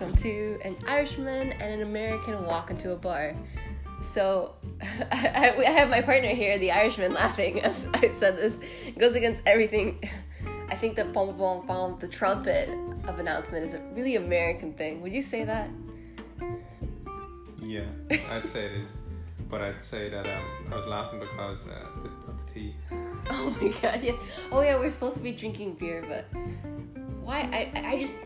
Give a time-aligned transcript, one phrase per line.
[0.00, 3.34] walk into an Irishman and an American walk into a bar.
[4.00, 8.58] So I, I, I have my partner here, the Irishman, laughing as I said this.
[8.86, 10.02] It goes against everything.
[10.70, 12.68] I think the pom pom pom, the trumpet
[13.06, 15.00] of announcement, is a really American thing.
[15.00, 15.70] Would you say that?
[17.62, 17.86] Yeah,
[18.30, 18.88] I'd say it is.
[19.48, 22.74] But I'd say that um, I was laughing because uh, the, of the tea.
[23.30, 24.14] Oh my god, yes.
[24.52, 26.26] Oh yeah, we're supposed to be drinking beer, but
[27.24, 27.40] why?
[27.74, 28.24] I I just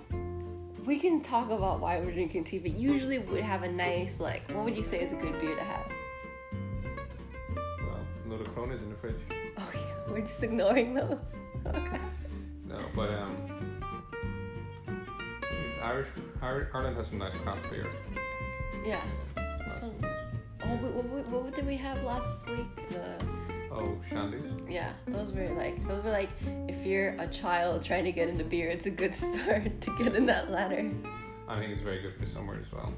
[0.85, 4.51] we can talk about why we're drinking tea, but usually would have a nice like.
[4.51, 5.93] What would you say is a good beer to have?
[8.29, 9.17] Well, of Coronas in the fridge.
[9.59, 11.21] Oh yeah, we're just ignoring those.
[11.65, 12.01] Okay.
[12.67, 13.37] No, but um,
[15.81, 16.09] Irish
[16.43, 17.87] Ir- Ireland has some nice craft beer.
[18.85, 19.01] Yeah.
[19.69, 20.01] Sounds.
[20.01, 20.11] Nice.
[20.65, 22.67] Oh, what, what, what did we have last week?
[22.91, 23.15] The
[23.75, 24.71] Oh, shandies.
[24.71, 26.29] yeah, those were like those were like
[26.69, 30.15] if you're a child trying to get into beer, it's a good start to get
[30.15, 30.91] in that ladder.
[31.49, 32.93] I think it's very good for summer as well.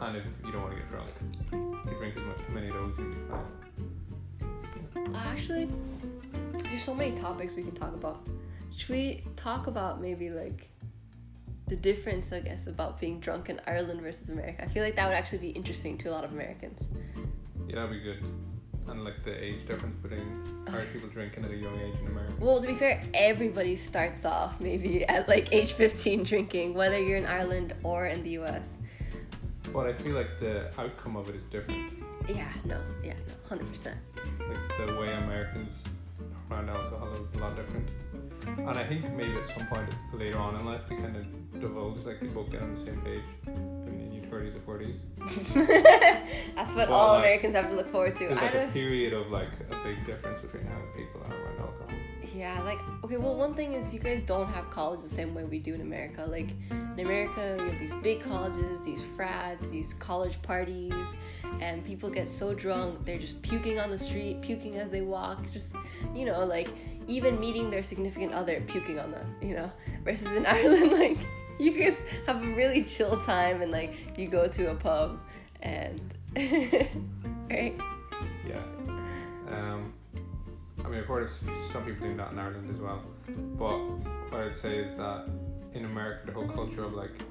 [0.00, 1.10] And if you don't want to get drunk,
[1.52, 5.14] you drink as much many of those, you'll be fine.
[5.14, 5.68] Uh, Actually,
[6.64, 8.26] there's so many topics we can talk about.
[8.76, 10.70] Should we talk about maybe like
[11.68, 14.64] the difference, I guess, about being drunk in Ireland versus America?
[14.64, 16.88] I feel like that would actually be interesting to a lot of Americans.
[17.68, 18.22] Yeah, that'd be good.
[18.88, 22.34] And like the age difference between Irish people drinking at a young age in America.
[22.40, 27.18] Well, to be fair, everybody starts off maybe at like age 15 drinking, whether you're
[27.18, 28.76] in Ireland or in the US.
[29.72, 31.92] But I feel like the outcome of it is different.
[32.28, 33.14] Yeah, no, yeah,
[33.50, 33.86] no, 100%.
[33.86, 35.82] Like the way Americans
[36.50, 37.88] around alcohol is a lot different.
[38.46, 42.04] And I think maybe at some point later on in life they kind of divulge,
[42.04, 44.98] like they both get on the same page in your 30s or 40s.
[46.54, 48.28] That's what Well, all like, Americans have to look forward to.
[48.28, 51.60] There's I like a period of like a big difference between how people are around
[51.60, 51.88] alcohol.
[52.34, 55.44] Yeah, like okay, well one thing is you guys don't have college the same way
[55.44, 56.24] we do in America.
[56.24, 60.94] Like in America you have these big colleges, these frats, these college parties,
[61.60, 65.50] and people get so drunk they're just puking on the street, puking as they walk,
[65.52, 65.74] just
[66.14, 66.68] you know, like
[67.06, 69.70] even meeting their significant other puking on them, you know.
[70.04, 71.18] Versus in Ireland, like
[71.58, 71.96] you guys
[72.26, 75.20] have a really chill time and like you go to a pub
[75.60, 76.00] and
[76.36, 77.74] right?
[78.46, 78.62] Yeah.
[79.48, 79.92] Um,
[80.84, 81.38] I mean, of course,
[81.72, 83.02] some people do that in Ireland as well.
[83.58, 83.78] But
[84.30, 85.28] what I'd say is that
[85.74, 87.22] in America, the whole culture of like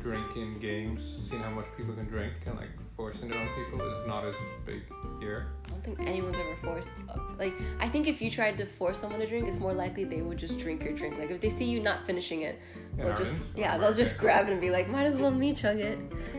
[0.00, 4.06] drinking games, seeing how much people can drink and like forcing it on people is
[4.08, 4.34] not as
[4.66, 4.82] big
[5.20, 5.46] here.
[5.66, 6.96] I don't think anyone's ever forced.
[7.38, 10.20] Like, I think if you tried to force someone to drink, it's more likely they
[10.20, 11.16] would just drink your drink.
[11.16, 14.48] Like, if they see you not finishing it, In they'll just yeah, they'll just grab
[14.48, 15.96] it and be like, might as well me chug it.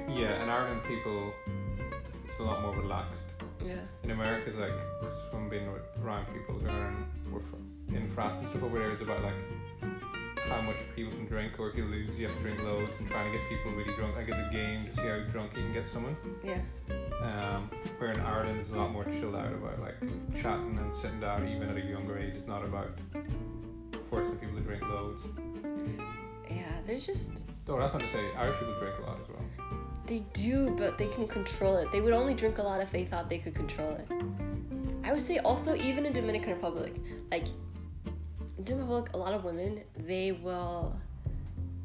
[0.10, 1.34] Yeah, in Ireland, people
[2.26, 3.26] it's a lot more relaxed.
[3.66, 4.78] Yeah, In America, it's like
[5.32, 5.68] from being
[6.04, 9.34] around people who are in, we're in frats and stuff over there, it's about like
[10.50, 13.08] how much people can drink, or if you lose, you have to drink loads, and
[13.10, 14.16] trying to get people really drunk.
[14.16, 16.16] Like it's a game to see how drunk you can get someone.
[16.44, 16.62] yeah,
[17.22, 19.96] Um, where in Ireland, it's a lot more chilled out about like
[20.42, 22.34] chatting and sitting down, even at a younger age.
[22.36, 22.90] It's not about
[24.10, 25.22] forcing people to drink loads.
[26.50, 26.64] yeah.
[26.86, 29.46] There's just Though that's not to say Irish people drink a lot as well.
[30.08, 31.92] they do, but they can control it.
[31.92, 34.08] They would only drink a lot if they thought they could control it.
[35.04, 36.96] I would say also even in Dominican Republic,
[37.32, 37.46] like
[38.64, 41.00] Dominican Republic, a lot of women they will.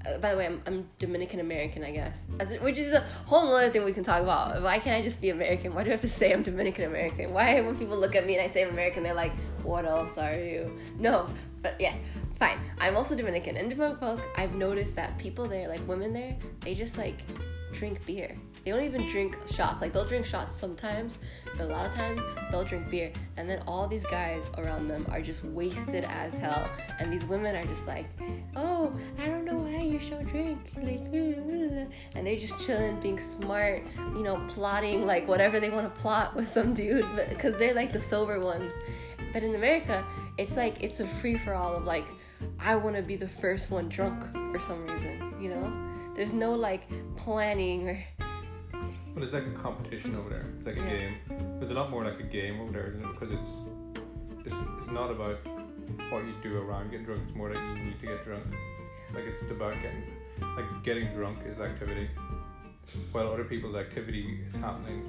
[0.07, 2.27] Uh, by the way, I'm, I'm Dominican American, I guess,
[2.61, 4.61] which is a whole other thing we can talk about.
[4.61, 5.75] Why can't I just be American?
[5.75, 7.33] Why do I have to say I'm Dominican American?
[7.33, 10.19] Why, when people look at me and I say I'm American, they're like, "What else
[10.19, 11.29] are you?" No,
[11.63, 12.01] but yes,
[12.39, 12.59] fine.
[12.79, 13.57] I'm also Dominican.
[13.57, 17.17] In Dominican Republic, I've noticed that people there, like women there, they just like
[17.73, 18.37] drink beer.
[18.65, 19.83] They don't even drink shots.
[19.83, 21.19] Like they'll drink shots sometimes,
[21.57, 23.13] but a lot of times they'll drink beer.
[23.37, 26.67] And then all these guys around them are just wasted as hell.
[26.99, 28.07] And these women are just like,
[28.57, 30.59] oh, I don't know why you're so drunk.
[30.77, 31.01] Like,
[32.15, 33.83] and they're just chilling, being smart,
[34.15, 37.93] you know, plotting like whatever they want to plot with some dude, because they're like
[37.93, 38.73] the sober ones.
[39.35, 40.07] But in America,
[40.39, 42.07] it's like it's a free for all of like,
[42.59, 45.73] I want to be the first one drunk for some reason, you know?
[46.15, 48.05] There's no like planning or
[49.15, 50.45] But it's like a competition over there.
[50.57, 50.87] It's like Yeah.
[50.87, 51.15] a game.
[51.63, 53.13] It's a lot more like a game over there, isn't it?
[53.13, 53.57] Because it's
[54.45, 55.39] it's it's not about
[56.11, 57.23] what you do around getting drunk.
[57.27, 58.45] It's more that you need to get drunk.
[59.15, 60.03] Like it's about getting
[60.57, 62.09] like getting drunk is the activity,
[63.13, 65.09] while other people's activity is happening.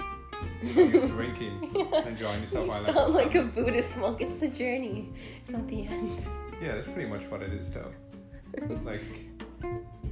[0.61, 1.57] You're drinking,
[1.95, 3.43] and enjoying yourself you while sound like a.
[3.43, 4.21] Buddhist monk.
[4.21, 5.09] It's the journey.
[5.41, 6.19] It's not the end.
[6.61, 7.91] Yeah, that's pretty much what it is, though.
[8.83, 9.01] like,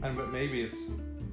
[0.02, 0.78] and but maybe it's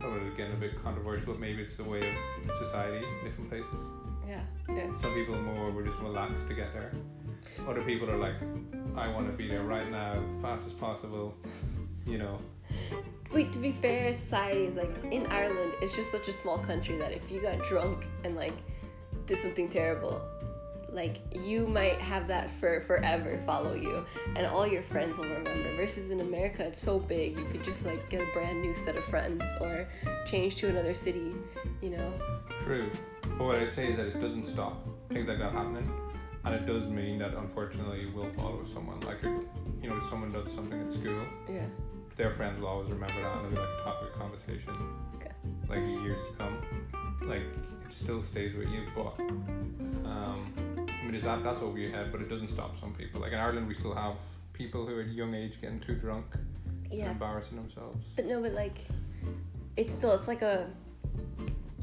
[0.02, 1.32] oh, again a bit controversial.
[1.32, 3.82] But maybe it's the way of society in different places.
[4.26, 4.96] Yeah, yeah.
[4.98, 6.92] Some people more were just relaxed to get there.
[7.68, 8.36] Other people are like,
[8.96, 11.34] I want to be there right now, fast as possible.
[12.06, 12.38] You know,
[13.32, 15.72] Wait, to be fair, society is like in Ireland.
[15.80, 18.54] It's just such a small country that if you got drunk and like
[19.26, 20.20] did something terrible,
[20.92, 24.04] like you might have that for forever follow you,
[24.36, 25.76] and all your friends will remember.
[25.76, 28.96] Versus in America, it's so big, you could just like get a brand new set
[28.96, 29.86] of friends or
[30.26, 31.34] change to another city.
[31.80, 32.12] You know.
[32.64, 32.90] True.
[33.22, 35.90] But what I'd say is that it doesn't stop things like that happening.
[36.44, 38.98] And it does mean that unfortunately you will follow someone.
[39.00, 39.30] Like, if,
[39.82, 41.66] you know, if someone does something at school, Yeah.
[42.16, 44.72] their friends will always remember that and it'll be like a topic of conversation.
[45.16, 45.30] Okay.
[45.68, 46.62] Like years to come.
[47.28, 49.20] Like, it still stays with you, but,
[50.08, 53.20] um, I mean, is that, that's over your head, but it doesn't stop some people.
[53.20, 54.16] Like in Ireland, we still have
[54.52, 57.10] people who are at a young age getting too drunk and Yeah.
[57.10, 58.04] embarrassing themselves.
[58.16, 58.78] But no, but like,
[59.76, 60.68] it's still it's like a.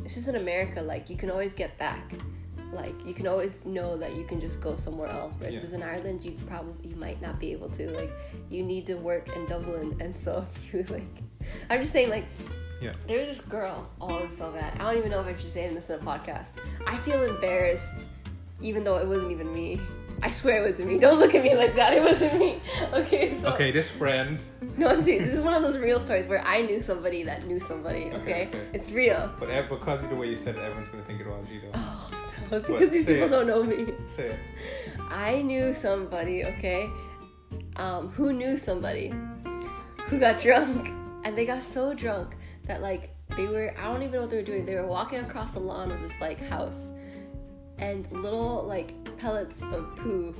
[0.06, 2.14] It's just in America, like you can always get back.
[2.72, 5.34] Like you can always know that you can just go somewhere else.
[5.40, 7.90] Versus in Ireland, you probably you might not be able to.
[7.92, 8.12] Like
[8.50, 11.08] you need to work in Dublin, and so if you like,
[11.70, 12.26] I'm just saying like.
[12.80, 12.94] Yeah.
[13.08, 13.90] There was this girl.
[14.00, 14.80] Oh, it was so bad.
[14.80, 16.50] I don't even know if I should say this in a podcast.
[16.86, 18.06] I feel embarrassed,
[18.62, 19.80] even though it wasn't even me.
[20.24, 20.98] I swear it wasn't me.
[20.98, 21.94] Don't look at me like that.
[21.94, 22.60] It wasn't me.
[22.94, 23.50] Okay, so.
[23.54, 24.40] Okay, this friend,
[24.78, 25.26] No, I'm serious.
[25.26, 28.06] This is one of those real stories where I knew somebody that knew somebody.
[28.06, 28.68] Okay, Okay, okay.
[28.74, 29.32] it's real.
[29.40, 31.62] but because of the way you said it, everyone's going to think it was you,
[31.62, 31.70] though.
[31.76, 32.12] Oh,
[32.50, 33.30] because these people it.
[33.30, 33.94] don't know me.
[34.08, 34.40] Say it.
[35.10, 36.46] I knew somebody.
[36.46, 36.90] Okay,
[37.76, 39.14] um, who knew somebody
[40.08, 40.88] who got drunk,
[41.26, 43.76] and they got so drunk that like they were.
[43.78, 44.66] I don't even know what they were doing.
[44.66, 46.92] They were walking across the lawn of this like house,
[47.80, 50.36] and little like pellets of poo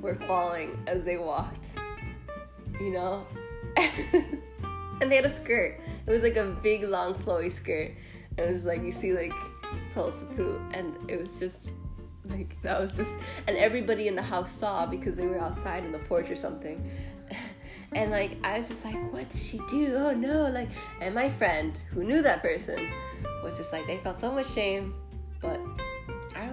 [0.00, 1.72] were falling as they walked.
[2.80, 3.26] You know?
[5.00, 5.80] and they had a skirt.
[6.06, 7.92] It was like a big, long, flowy skirt.
[8.36, 9.32] And it was like, you see, like,
[9.94, 10.60] pellets of poo.
[10.72, 11.72] And it was just,
[12.26, 13.10] like, that was just.
[13.46, 16.90] And everybody in the house saw because they were outside in the porch or something.
[17.92, 19.94] And, like, I was just like, what did she do?
[19.94, 20.50] Oh no.
[20.50, 20.68] Like,
[21.00, 22.86] and my friend who knew that person
[23.42, 24.94] was just like, they felt so much shame.
[25.40, 25.58] But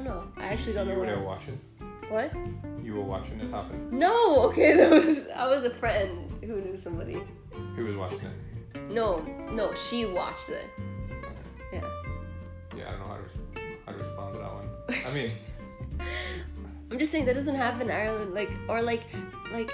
[0.06, 0.24] know.
[0.38, 1.13] I actually don't know You were what.
[1.16, 1.25] there else.
[1.25, 1.60] watching.
[2.10, 2.31] What?
[2.84, 3.90] You were watching it happen.
[3.92, 7.18] No, okay, that was I was a friend who knew somebody.
[7.75, 8.81] Who was watching it?
[8.92, 9.19] No,
[9.52, 10.69] no, she watched it.
[11.74, 11.81] Yeah.
[12.78, 14.69] Yeah, I don't know how to, how to respond to that one.
[15.07, 15.31] I mean,
[16.92, 19.04] I'm just saying that doesn't happen in Ireland, like or like
[19.52, 19.72] like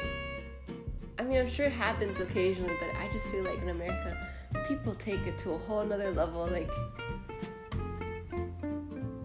[1.19, 4.17] I mean I'm sure it happens occasionally, but I just feel like in America
[4.67, 6.69] people take it to a whole nother level, like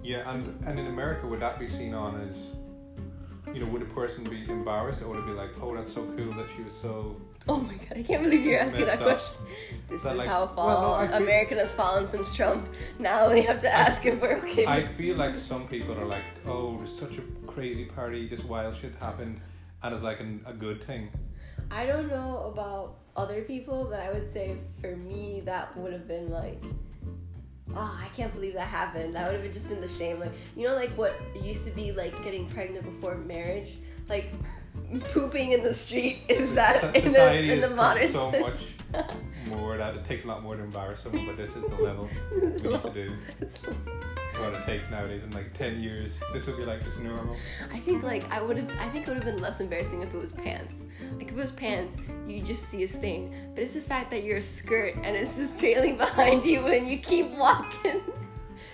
[0.07, 3.87] yeah, and and in America, would that be seen on as, you know, would a
[3.87, 6.75] person be embarrassed, or would it be like, oh, that's so cool that she was
[6.75, 7.21] so?
[7.49, 9.05] oh my god, I can't believe you're asking that up.
[9.05, 9.35] question.
[9.89, 12.69] This is like- how well, no, feel- American has fallen since Trump.
[12.99, 14.67] Now we have to ask if we're okay.
[14.67, 18.77] I feel like some people are like, oh, there's such a crazy party, this wild
[18.77, 19.41] shit happened,
[19.83, 21.11] and it's like an, a good thing.
[21.71, 26.07] I don't know about other people, but I would say for me that would have
[26.07, 26.63] been like,
[27.75, 29.15] oh, I can't believe that happened.
[29.15, 30.21] That would have just been the shame.
[30.21, 33.79] Like you know, like what used to be like getting pregnant before marriage,
[34.09, 34.33] like
[35.09, 36.23] pooping in the street.
[36.29, 38.43] Is that in the, in the modern so sense?
[38.43, 38.61] much
[39.49, 42.09] more that it takes a lot more to embarrass someone, but this is the level
[42.33, 43.13] we need to do.
[43.41, 43.59] It's
[44.39, 45.23] what it takes nowadays.
[45.23, 47.37] In like ten years, this would be like just normal.
[47.73, 48.71] I think like I would have.
[48.81, 50.85] I think it would have been less embarrassing if it was pants.
[51.17, 53.35] Like if it was pants, you just see a stain.
[53.55, 56.89] But it's the fact that you're a skirt and it's just trailing behind you and
[56.89, 58.01] you keep walking.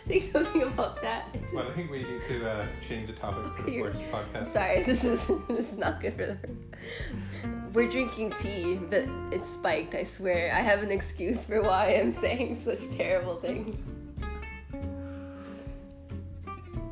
[0.06, 1.34] Think something about that.
[1.52, 4.46] Well, I think we need to uh, change the topic for the first podcast.
[4.48, 6.60] Sorry, this is this is not good for the first.
[7.72, 9.94] We're drinking tea, but it's spiked.
[9.94, 13.82] I swear, I have an excuse for why I'm saying such terrible things.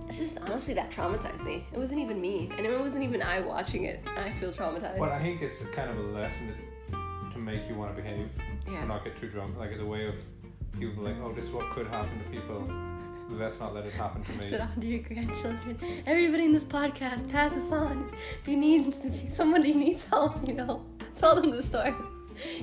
[0.09, 1.65] It's just honestly that traumatized me.
[1.73, 4.01] It wasn't even me, and it wasn't even I watching it.
[4.09, 4.99] And I feel traumatized.
[4.99, 6.55] Well, I think it's kind of a lesson
[6.91, 8.29] to, to make you want to behave,
[8.67, 8.85] yeah.
[8.87, 9.57] not get too drunk.
[9.57, 10.15] Like it's a way of
[10.79, 12.69] people like, oh, this is what could happen to people.
[13.31, 14.55] Let's not let it happen to Pass me.
[14.55, 15.79] it on to your grandchildren.
[16.07, 18.11] Everybody in this podcast, pass this on.
[18.43, 20.85] If you need, if somebody needs help, you know,
[21.19, 21.95] tell them the story.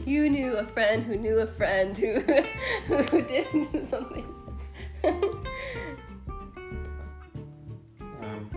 [0.06, 2.20] You knew a friend who knew a friend who
[2.88, 3.46] who did
[3.90, 4.26] something.
[8.24, 8.50] Um,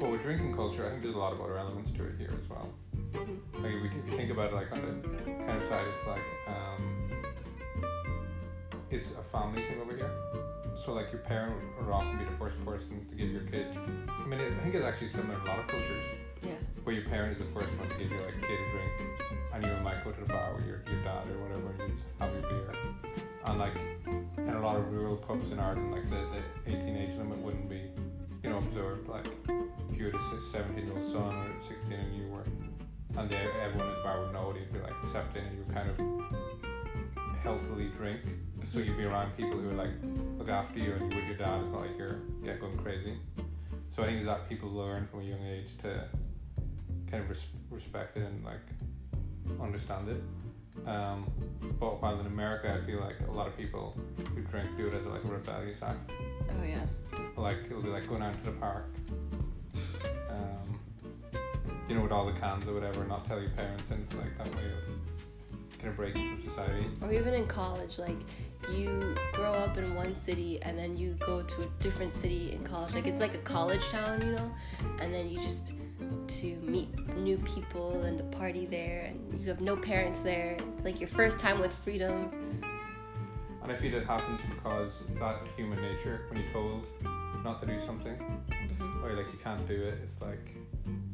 [0.00, 2.32] but with drinking culture, I think there's a lot of other elements to it here
[2.42, 2.68] as well.
[3.12, 3.38] Mhm.
[3.62, 5.08] Like if, we, if you think about it, like on the
[5.44, 7.10] kind of side, it's like um,
[8.90, 10.10] it's a family thing over here.
[10.74, 13.66] So like your parent would often be the first person to give your kid.
[14.08, 16.04] I mean, I think it's actually similar in a lot of cultures
[16.42, 16.52] Yeah.
[16.84, 18.92] where your parent is the first one to give your like kid a drink,
[19.54, 21.98] and you might go to the bar with your, your dad or whatever and you
[22.20, 22.72] have your beer.
[23.44, 23.74] And like
[24.38, 26.26] in a lot of rural pubs in Ireland, like the,
[26.66, 27.82] the 18 age limit wouldn't be,
[28.44, 29.08] you know, observed.
[29.08, 29.26] Like
[29.90, 32.44] if you had a 17 year old son or 16 and you were
[33.16, 34.60] and they, everyone in the bar would know it.
[34.60, 35.98] You'd be like accepting, and you kind of
[37.42, 38.20] healthily drink.
[38.72, 39.90] So you'd be around people who would like
[40.38, 41.62] look after you, and you with your dad.
[41.62, 43.18] It's not like you're yeah going crazy.
[43.94, 46.04] So I think that people learn from a young age to
[47.10, 48.60] kind of res- respect it and like
[49.60, 50.22] understand it.
[50.86, 51.26] Um,
[51.80, 53.98] but while in America, I feel like a lot of people
[54.34, 56.10] who drink do it as like a rebellious act.
[56.50, 56.84] Oh yeah.
[57.36, 58.86] Like it'll be like going out to the park,
[60.30, 60.78] um,
[61.88, 64.14] you know, with all the cans or whatever, and not tell your parents, and it's
[64.14, 65.17] like that way of
[65.78, 66.86] kind of breaking from society.
[67.00, 68.18] Or even in college, like
[68.72, 72.64] you grow up in one city and then you go to a different city in
[72.64, 72.92] college.
[72.94, 74.50] Like it's like a college town, you know,
[75.00, 75.72] and then you just
[76.28, 80.56] to meet new people and to party there, and you have no parents there.
[80.74, 82.30] It's like your first time with freedom.
[83.62, 86.86] And I feel it happens because it's that human nature when you're told
[87.44, 88.16] not to do something,
[88.50, 89.02] Mhm.
[89.04, 89.98] or like you can't do it.
[90.02, 90.54] It's like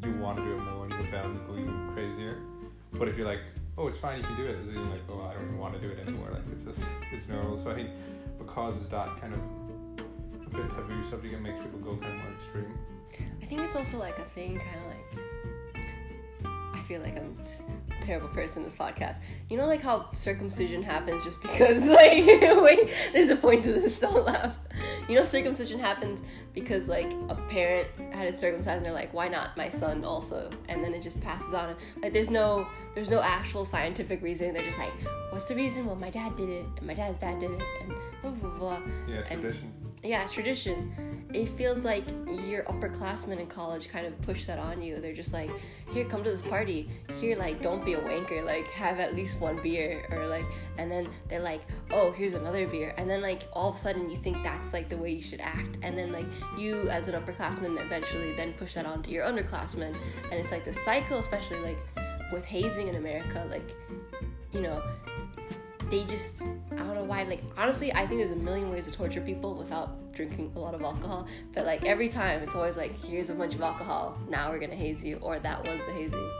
[0.02, 2.38] you want to do it more and you rebel and go even crazier.
[2.92, 3.40] But if you're like,
[3.76, 5.80] oh, it's fine, you can do it, it's like, oh, I don't even want to
[5.80, 6.28] do it anymore.
[6.32, 6.80] Like it's just
[7.12, 7.58] it's normal.
[7.62, 7.90] So I think
[8.38, 9.40] because it's that kind of
[10.46, 12.78] a bit taboo subject, it makes people go kind of more extreme.
[13.42, 15.24] I think it's also like a thing, kind of like.
[16.74, 19.20] I feel like I'm just a terrible person in this podcast.
[19.48, 23.98] You know, like how circumcision happens just because, like, wait, there's a point to this,
[24.00, 24.58] don't laugh.
[25.08, 26.22] You know, circumcision happens
[26.54, 30.48] because, like, a parent had it circumcised and they're like, why not my son also?
[30.68, 31.76] And then it just passes on.
[32.02, 34.54] Like, there's no, there's no actual scientific reasoning.
[34.54, 34.92] They're just like,
[35.30, 35.84] what's the reason?
[35.84, 37.92] Well, my dad did it, and my dad's dad did it, and
[38.22, 38.80] blah, blah, blah.
[39.06, 39.72] Yeah, And- tradition.
[40.02, 41.13] Yeah, it's tradition.
[41.34, 45.00] It feels like your upperclassmen in college kind of push that on you.
[45.00, 45.50] They're just like,
[45.92, 46.88] here, come to this party.
[47.20, 48.44] Here, like, don't be a wanker.
[48.44, 50.06] Like, have at least one beer.
[50.12, 50.44] Or, like,
[50.78, 52.94] and then they're like, oh, here's another beer.
[52.98, 55.40] And then, like, all of a sudden you think that's, like, the way you should
[55.40, 55.76] act.
[55.82, 56.26] And then, like,
[56.56, 59.96] you as an upperclassman eventually then push that on to your underclassmen.
[60.30, 61.78] And it's like the cycle, especially, like,
[62.32, 63.44] with hazing in America.
[63.50, 63.74] Like,
[64.52, 64.84] you know,
[65.94, 67.22] they just I don't know why.
[67.22, 70.74] Like honestly, I think there's a million ways to torture people without drinking a lot
[70.74, 71.28] of alcohol.
[71.54, 74.18] But like every time, it's always like, here's a bunch of alcohol.
[74.28, 76.30] Now we're gonna haze you, or that was the hazing.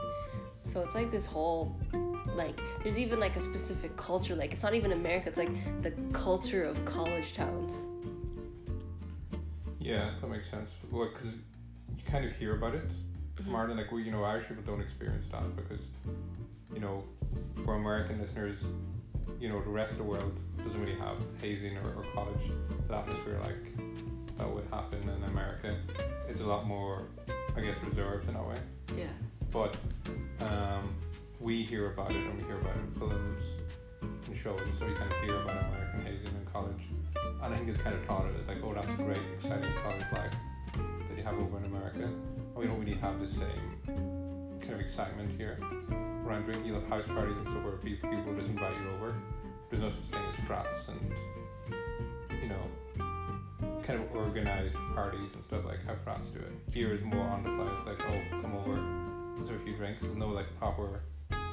[0.61, 1.79] So it's like this whole
[2.35, 4.35] like there's even like a specific culture.
[4.35, 5.29] Like it's not even America.
[5.29, 7.73] It's like the culture of college towns.
[9.79, 10.69] Yeah, that makes sense.
[10.91, 12.83] Well, because you kind of hear about it
[13.41, 13.53] Mm-hmm.
[13.53, 13.79] Ireland.
[13.79, 15.81] Like we, you know, Irish people don't experience that because,
[16.73, 17.03] you know,
[17.65, 18.59] for American listeners,
[19.39, 22.51] you know, the rest of the world doesn't really have hazing or, or college
[22.89, 25.77] atmosphere like that would happen in America.
[26.27, 27.03] It's a lot more,
[27.55, 28.57] I guess, reserved in that way.
[28.95, 29.11] Yeah.
[29.51, 29.77] But
[30.41, 30.95] um,
[31.39, 33.43] we hear about it and we hear about it in films
[34.01, 36.81] and shows, so we kind of hear about American hazing in college.
[37.43, 40.03] And I think it's kind of taught it like, oh, that's a great, exciting college
[40.11, 40.33] life
[41.09, 42.03] that you have over in America.
[42.03, 45.57] And we don't really have the same kind of excitement here.
[46.35, 49.15] Around drinking, have house parties and stuff where people, people just invite you over.
[49.69, 51.13] There's no such thing as frats and,
[52.41, 56.51] you know, kind of organized parties and stuff like how frats do it.
[56.73, 57.73] Here is more on the fly.
[57.77, 60.03] It's like, oh, come over, let's have a few drinks.
[60.03, 61.03] There's no like proper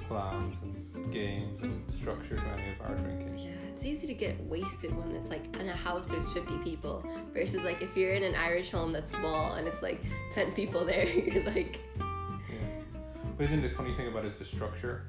[0.09, 3.39] plans and games and structure to any of our drinking.
[3.39, 7.07] Yeah, it's easy to get wasted when it's like in a house there's 50 people
[7.33, 10.85] versus like if you're in an Irish home that's small and it's like 10 people
[10.85, 11.79] there, you're like.
[13.43, 15.03] But isn't the funny thing about it is the structure?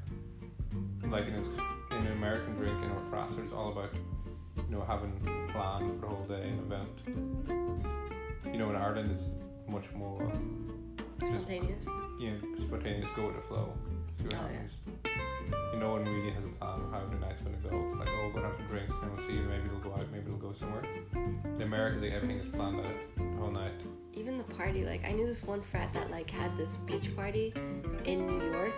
[1.07, 1.49] Like in, its,
[1.91, 3.93] in an American drinking or frats, it's all about
[4.57, 6.89] you know having a plan for the whole day, an event.
[8.51, 9.25] You know, in Ireland, it's
[9.71, 11.85] much more uh, just spontaneous.
[12.19, 13.71] you know, spontaneous, go with the flow,
[14.17, 14.51] see what Oh, yeah.
[14.53, 14.71] happens.
[15.71, 17.87] You no one really has a plan of how the night's going to go.
[17.91, 19.93] It's like, oh, we're going to have some drinks, and we'll see, maybe it'll go
[19.93, 20.81] out, maybe it'll go somewhere.
[21.13, 23.77] In America, like, everything is planned out the whole night.
[24.15, 27.53] Even the party, like I knew this one frat that like had this beach party
[28.05, 28.73] in New York.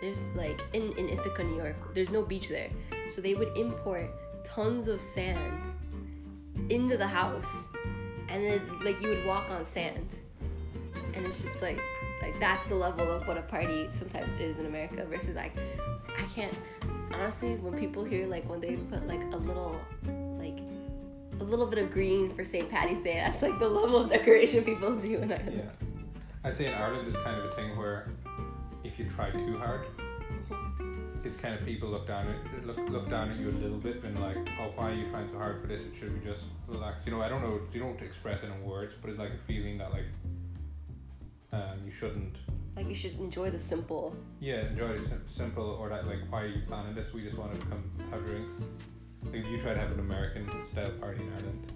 [0.00, 2.70] There's like in, in Ithaca, New York, there's no beach there.
[3.10, 4.10] So they would import
[4.44, 5.62] tons of sand
[6.70, 7.68] into the house
[8.28, 10.18] and then like you would walk on sand.
[11.14, 11.80] And it's just like
[12.20, 15.52] like that's the level of what a party sometimes is in America versus like
[16.16, 16.52] I can't
[17.12, 19.80] honestly when people hear like when they put like a little
[21.48, 22.68] little bit of green for St.
[22.68, 25.64] Patty's Day, that's like the level of decoration people do in Ireland.
[25.64, 25.88] Yeah.
[26.44, 28.10] I'd say in Ireland is kind of a thing where
[28.84, 29.86] if you try too hard,
[31.24, 34.02] it's kind of people look down at look look down at you a little bit
[34.04, 35.82] and like, oh, why are you trying so hard for this?
[35.82, 37.04] It should be just relax.
[37.04, 37.60] You know, I don't know.
[37.72, 40.06] You don't express it in words, but it's like a feeling that like
[41.52, 42.36] um, you shouldn't.
[42.76, 44.14] Like you should enjoy the simple.
[44.40, 47.12] Yeah, enjoy the sim- simple or that like, why are you planning this?
[47.12, 48.54] We just want to come have drinks.
[49.24, 51.72] Like if you try to have an American style party in Ireland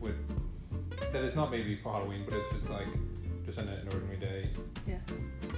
[0.00, 0.16] with
[1.12, 2.86] that is not maybe for Halloween, but it's just like
[3.44, 4.48] just in an ordinary day,
[4.86, 4.98] Yeah.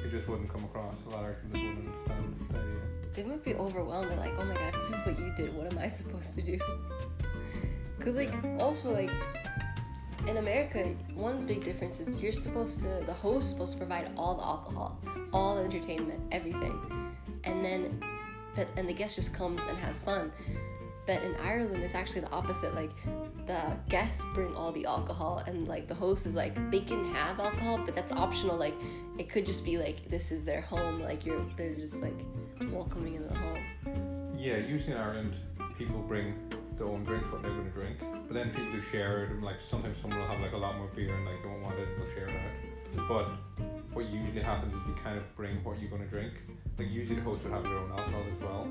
[0.05, 0.95] it just wouldn't come across.
[1.07, 2.81] A lot of people just wouldn't understand the idea.
[3.15, 4.11] They might be overwhelmed.
[4.11, 6.35] They're like, oh my god, if this is what you did, what am I supposed
[6.37, 6.59] to do?
[7.99, 9.11] Because, like, also, like,
[10.27, 14.11] in America, one big difference is you're supposed to, the host is supposed to provide
[14.17, 14.99] all the alcohol,
[15.33, 16.81] all the entertainment, everything.
[17.45, 18.01] And then,
[18.57, 20.33] but, and the guest just comes and has fun.
[21.07, 22.75] But in Ireland, it's actually the opposite.
[22.75, 22.93] Like,
[23.47, 27.41] the guests bring all the alcohol, and like the host is like, they can have
[27.41, 28.57] alcohol, but that's optional.
[28.57, 28.75] Like,
[29.19, 31.01] it could just be like, this is their home.
[31.03, 32.15] Like, you're, they're just like
[32.71, 34.33] welcoming in the home.
[34.39, 35.35] Yeah, usually in Ireland,
[35.77, 36.35] people bring
[36.77, 37.97] their own drinks, what they're going to drink.
[38.01, 39.31] But then people do share it.
[39.31, 41.63] and, Like sometimes someone will have like a lot more beer and like they won't
[41.63, 43.09] want it, they'll share it out.
[43.09, 43.29] But
[43.93, 46.33] what usually happens is you kind of bring what you're going to drink.
[46.79, 48.67] Like usually the host would have their own alcohol as well.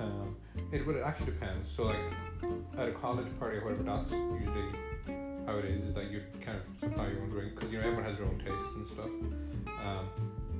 [0.00, 0.36] Um,
[0.72, 1.70] it would actually depends.
[1.70, 1.96] So like
[2.76, 4.72] at a college party or whatever, that's usually
[5.46, 5.84] how it is.
[5.88, 8.26] Is that you kind of supply your own drink because you know everyone has their
[8.26, 9.10] own tastes and stuff.
[9.84, 10.08] Um,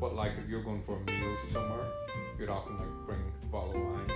[0.01, 1.87] but like if you're going for a meal somewhere,
[2.39, 4.11] you'd often like bring a bottle of wine.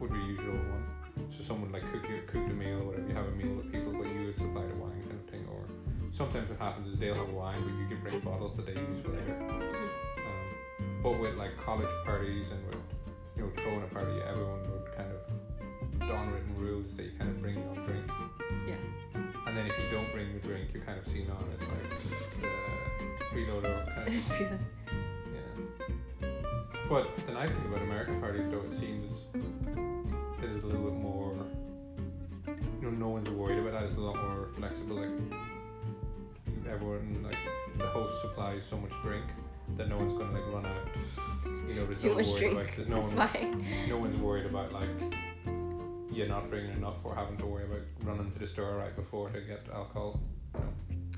[0.00, 0.86] Would be usual one.
[1.30, 3.08] So someone like cook you cook the meal or whatever.
[3.08, 5.46] You have a meal with people, but you would supply the wine kind of thing.
[5.50, 5.64] Or
[6.12, 9.00] sometimes what happens is they'll have wine, but you can bring bottles that they use
[9.02, 9.36] for later.
[9.48, 12.76] Um, but with like college parties and with
[13.36, 13.50] you know
[24.40, 25.46] yeah.
[26.88, 29.12] But the nice thing about American parties, though, it seems
[30.42, 31.34] is a little bit more.
[32.46, 33.84] You know, no one's worried about that.
[33.84, 34.96] It's a lot more flexible.
[34.96, 35.10] Like
[36.70, 37.36] everyone, like
[37.78, 39.24] the host supplies so much drink
[39.76, 40.86] that no one's gonna like run out.
[41.68, 42.52] You know, there's Too no much worry drink.
[42.60, 42.76] about.
[42.76, 43.28] There's no That's one.
[43.62, 43.88] why.
[43.88, 44.88] No one's worried about like
[46.12, 49.28] you're not bringing enough or having to worry about running to the store right before
[49.30, 50.20] to get alcohol.
[50.54, 50.72] You know.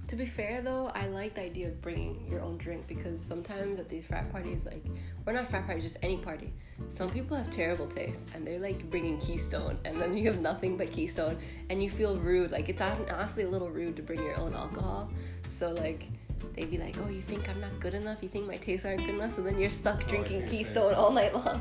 [0.09, 3.79] To be fair though, I like the idea of bringing your own drink because sometimes
[3.79, 4.83] at these frat parties, like,
[5.27, 6.51] or not frat parties, just any party,
[6.89, 10.79] some people have terrible taste and they're like bringing Keystone and then you have nothing
[10.79, 11.37] but Keystone
[11.69, 12.51] and you feel rude.
[12.51, 15.11] Like, it's honestly a little rude to bring your own alcohol.
[15.47, 16.07] So, like,
[16.55, 18.23] they'd be like, oh, you think I'm not good enough?
[18.23, 19.35] You think my tastes aren't good enough?
[19.35, 21.61] So then you're stuck Oh, drinking see Keystone all night long.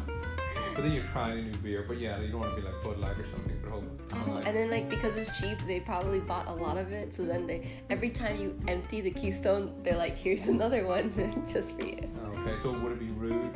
[0.78, 1.84] But then you're trying a new beer.
[1.88, 3.60] But yeah, you don't want to be like Bud Light or something.
[3.64, 6.92] But hold Oh, and then like because it's cheap, they probably bought a lot of
[6.92, 7.16] it.
[7.16, 11.74] So then they every time you empty the Keystone, they're like, "Here's another one just
[11.74, 13.52] for you." Okay, so would it be rude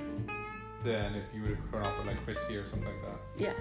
[0.83, 3.19] then if you would have turned off with like whiskey or something like that?
[3.37, 3.53] Yeah,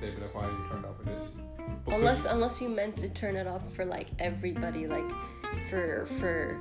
[0.00, 1.22] They'd be like, why are you turned off with this?
[1.56, 5.10] But could- unless unless you meant to turn it up for like everybody, like
[5.68, 6.56] for for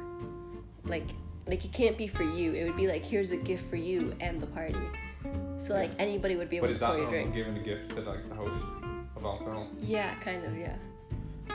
[0.84, 1.10] like
[1.46, 2.54] like it can't be for you.
[2.54, 4.80] It would be like, "Here's a gift for you and the party."
[5.58, 7.34] So like anybody would be able but to is that pour your drink.
[7.34, 8.60] giving a gift to like the host
[9.16, 9.68] of alcohol?
[9.80, 10.58] Yeah, kind of.
[10.58, 10.76] Yeah.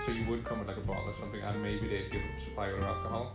[0.07, 2.69] So you would come with like a bottle or something, and maybe they'd give supply
[2.69, 3.35] of alcohol,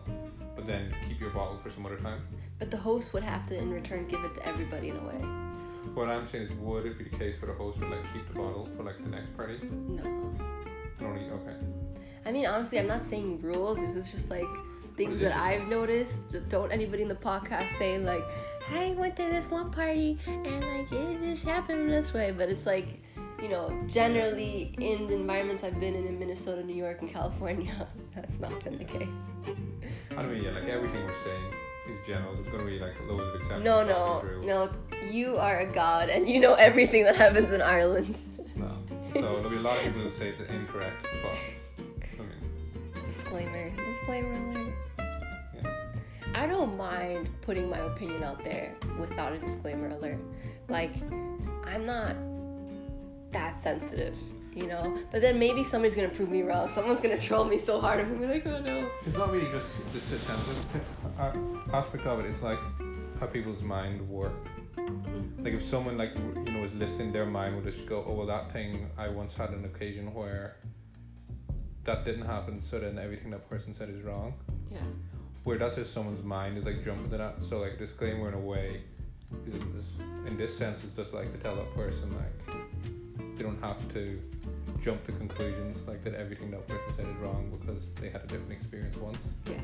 [0.56, 2.22] but then keep your bottle for some other time.
[2.60, 5.44] But the host would have to, in return, give it to everybody in a way.
[5.94, 8.28] What I'm saying is, would it be the case where the host would like keep
[8.28, 9.60] the bottle for like the next party?
[9.88, 10.04] No.
[11.02, 11.56] Only okay.
[12.26, 13.78] I mean, honestly, I'm not saying rules.
[13.78, 14.48] This is just like
[14.96, 15.36] things that?
[15.36, 16.36] I've noticed.
[16.50, 18.24] Don't anybody in the podcast say like,
[18.72, 22.66] "I went to this one party and like it just happened this way." But it's
[22.66, 23.02] like,
[23.42, 27.88] you know, generally in the environments I've been in in Minnesota, New York, and California,
[28.16, 29.08] that's not been the case.
[30.18, 31.54] I mean, yeah, like everything we're saying
[31.90, 32.36] is general.
[32.36, 33.64] There's gonna be like loads of exceptions.
[33.64, 34.72] No, no, no.
[35.10, 38.20] You are a god, and you know everything that happens in Ireland.
[38.56, 38.78] No.
[39.14, 41.34] So there'll be a lot of people who say it's incorrect, but
[43.14, 43.70] Disclaimer.
[43.76, 44.73] Disclaimer.
[46.36, 50.20] I don't mind putting my opinion out there without a disclaimer alert.
[50.68, 50.94] Like,
[51.66, 52.16] I'm not
[53.32, 54.16] that sensitive,
[54.56, 54.98] you know?
[55.12, 56.70] But then maybe somebody's gonna prove me wrong.
[56.70, 58.90] Someone's gonna troll me so hard and be like, oh no.
[59.06, 60.66] It's not really just the sensitive
[61.20, 61.34] uh,
[61.72, 62.26] aspect of it.
[62.26, 62.60] It's like
[63.20, 64.34] how people's mind work.
[65.40, 68.26] Like if someone like you know is listening, their mind would just go, "Oh well,
[68.28, 70.58] that thing I once had an occasion where
[71.84, 74.34] that didn't happen, so then everything that person said is wrong."
[74.72, 74.80] Yeah.
[75.44, 77.44] Where that's just someone's mind is like jumping to that.
[77.44, 78.82] So like disclaimer in a way
[79.48, 79.96] is, is
[80.28, 82.56] in this sense it's just like to tell that person like
[83.36, 84.22] they don't have to
[84.82, 88.28] jump to conclusions like that everything that person said is wrong because they had a
[88.28, 89.30] different experience once.
[89.46, 89.60] Yeah.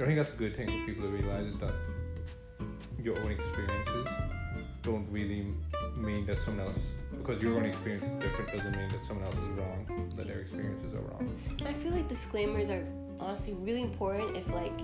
[0.00, 1.74] I think that's a good thing for people to realize is that
[3.02, 4.08] your own experiences
[4.82, 5.46] don't really
[5.96, 6.78] mean that someone else
[7.18, 10.40] because your own experience is different doesn't mean that someone else is wrong that their
[10.40, 12.84] experiences are wrong I feel like disclaimers are
[13.20, 14.78] honestly really important if like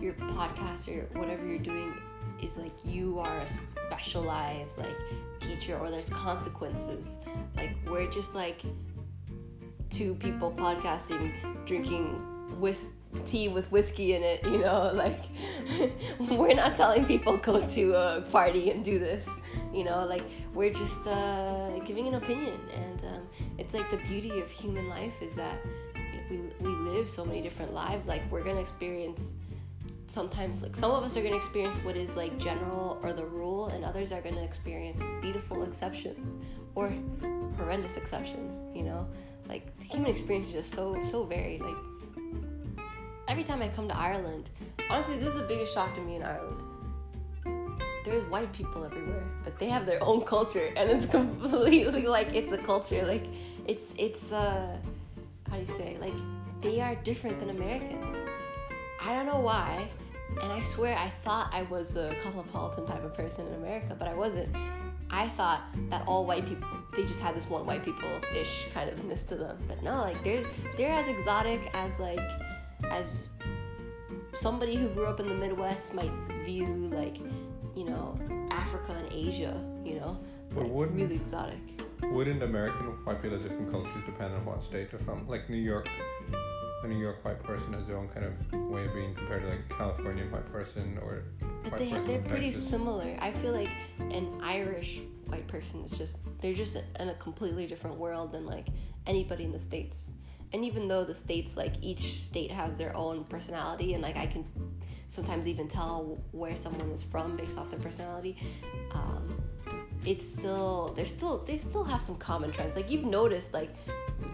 [0.00, 1.94] your podcast or whatever you're doing
[2.42, 3.48] is like you are a
[3.86, 4.96] specialized like
[5.40, 7.18] teacher or there's consequences.
[7.56, 8.62] Like we're just like
[9.90, 11.32] two people podcasting,
[11.66, 12.06] drinking
[12.58, 12.88] whis-
[13.24, 14.44] tea with whiskey in it.
[14.44, 15.24] You know, like
[16.18, 19.28] we're not telling people go to a party and do this.
[19.72, 24.40] You know, like we're just uh, giving an opinion, and um, it's like the beauty
[24.40, 25.58] of human life is that
[26.36, 28.08] we we live so many different lives.
[28.08, 29.34] Like we're gonna experience
[30.06, 33.24] sometimes like some of us are going to experience what is like general or the
[33.24, 36.34] rule and others are going to experience beautiful exceptions
[36.74, 36.92] or
[37.56, 39.06] horrendous exceptions you know
[39.48, 41.76] like the human experience is just so so varied like
[43.28, 44.50] every time i come to ireland
[44.90, 46.62] honestly this is the biggest shock to me in ireland
[48.04, 52.52] there's white people everywhere but they have their own culture and it's completely like it's
[52.52, 53.24] a culture like
[53.66, 54.76] it's it's uh
[55.54, 56.14] how do you say like
[56.60, 58.14] they are different than americans
[59.04, 59.86] I don't know why.
[60.42, 64.08] And I swear I thought I was a cosmopolitan type of person in America, but
[64.08, 64.48] I wasn't.
[65.10, 68.88] I thought that all white people they just had this one white people ish kind
[68.88, 69.58] of ness to them.
[69.68, 70.44] But no, like they're
[70.76, 72.18] they're as exotic as like
[72.90, 73.28] as
[74.32, 76.10] somebody who grew up in the Midwest might
[76.42, 77.18] view like,
[77.76, 78.18] you know,
[78.50, 80.18] Africa and Asia, you know.
[80.54, 81.58] Like, really exotic.
[82.12, 85.26] Wouldn't American white people have different cultures depending on what state they're from?
[85.28, 85.88] Like New York,
[86.82, 89.48] a New York white person has their own kind of way of being compared to
[89.48, 91.24] like a Californian white person or
[91.64, 92.68] But they person they're pretty Texas.
[92.68, 93.16] similar.
[93.20, 97.96] I feel like an Irish white person is just they're just in a completely different
[97.96, 98.68] world than like
[99.06, 100.10] anybody in the states.
[100.52, 104.26] And even though the states like each state has their own personality and like I
[104.26, 104.44] can
[105.08, 108.36] sometimes even tell where someone is from based off their personality,
[108.92, 109.42] um,
[110.04, 112.76] it's still there's still they still have some common trends.
[112.76, 113.74] Like you've noticed like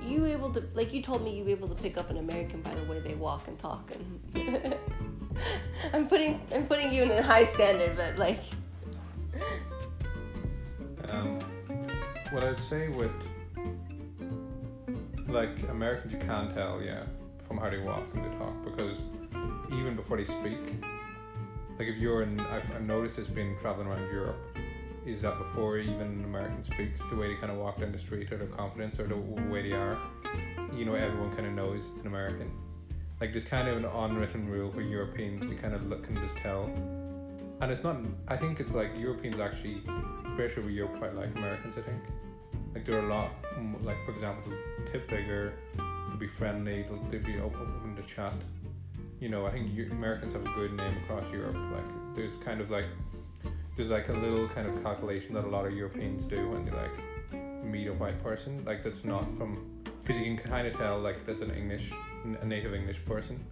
[0.03, 2.61] you able to like you told me you were able to pick up an American
[2.63, 3.91] by the way they walk and talk
[4.35, 4.77] and
[5.93, 8.43] I'm putting I'm putting you in a high standard, but like
[11.11, 11.39] Um,
[12.31, 13.11] what I'd say with
[15.29, 17.05] like Americans, you can tell, yeah,
[17.47, 18.99] from how they walk and they talk because
[19.73, 20.59] even before they speak,
[21.79, 24.37] like if you're in, I've, I've noticed this being traveling around Europe,
[25.07, 27.99] is that before even an American speaks, the way they kind of walk down the
[27.99, 29.99] street or their confidence or the way they are,
[30.75, 32.51] you know, everyone kind of knows it's an American.
[33.21, 36.37] Like there's kind of an unwritten rule for Europeans to kind of look and just
[36.37, 36.65] tell,
[37.61, 37.97] and it's not.
[38.29, 39.83] I think it's like Europeans actually
[40.41, 42.03] especially with Europe quite like Americans, I think.
[42.75, 43.31] Like they're a lot,
[43.83, 48.33] like for example, they'll tip bigger, they'll be friendly, they'll, they'll be open to chat.
[49.21, 51.57] You know, I think Americans have a good name across Europe.
[51.57, 52.87] Like there's kind of like,
[53.77, 56.73] there's like a little kind of calculation that a lot of Europeans do when they
[56.73, 58.63] like meet a white person.
[58.65, 61.93] Like that's not from, because you can kind of tell like that's an English,
[62.41, 63.43] a native English person.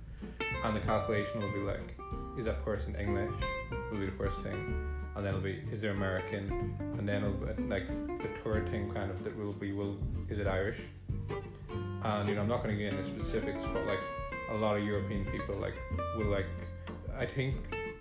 [0.64, 1.96] And the calculation will be like,
[2.38, 3.32] is that person English?
[3.90, 7.32] Will be the first thing and then it'll be is there American, and then it'll
[7.32, 7.88] be, like
[8.20, 9.96] the third thing kind of that will be will
[10.28, 10.78] is it Irish,
[12.04, 13.98] and you know I'm not going to get into specifics, but like
[14.50, 15.74] a lot of European people like
[16.16, 16.46] will like
[17.16, 17.56] I think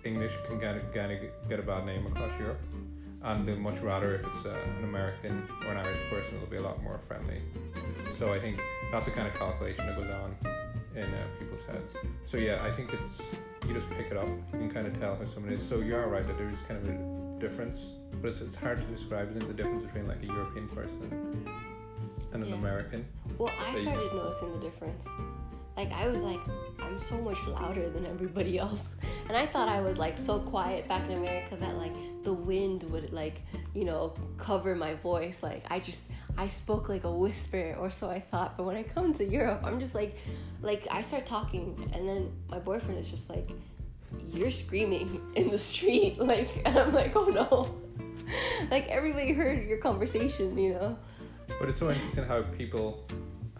[0.08, 1.08] English can get get,
[1.50, 2.60] get a bad name across Europe,
[3.22, 6.56] and they'd much rather if it's uh, an American or an Irish person it'll be
[6.56, 7.40] a lot more friendly.
[8.18, 8.56] So I think
[8.90, 10.36] that's the kind of calculation that goes on
[10.96, 11.92] in uh, people's heads.
[12.24, 13.20] So yeah, I think it's
[13.66, 14.28] you just pick it up.
[14.52, 15.62] You can kind of tell who someone is.
[15.62, 16.96] So you are right that there is kind of a
[17.38, 17.78] difference,
[18.20, 19.30] but it's, it's hard to describe.
[19.30, 21.04] Isn't it, the difference between like a European person
[22.32, 22.54] and an Yeah.
[22.56, 23.06] American?
[23.38, 25.06] well, I started noticing the difference.
[25.78, 26.40] Like I was like,
[26.80, 28.96] I'm so much louder than everybody else,
[29.28, 31.92] and I thought I was like so quiet back in America that like
[32.24, 33.42] the wind would like
[33.74, 35.40] you know cover my voice.
[35.40, 38.56] Like I just I spoke like a whisper, or so I thought.
[38.56, 40.16] But when I come to Europe, I'm just like,
[40.62, 43.48] like I start talking, and then my boyfriend is just like,
[44.32, 47.72] you're screaming in the street, like, and I'm like, oh no,
[48.72, 50.98] like everybody heard your conversation, you know.
[51.60, 53.06] But it's so interesting how people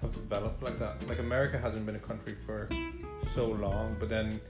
[0.01, 1.07] have developed like that.
[1.09, 2.69] Like America hasn't been a country for
[3.35, 4.41] so long, but then